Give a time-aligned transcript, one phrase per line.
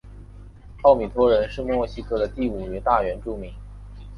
[0.81, 3.53] 奥托米人是墨西哥第五大原住民。